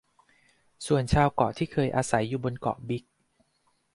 [0.87, 3.03] ส่วนชาวเกาะที่เคยอาศัยอยู่บนเกาะบิ๊ก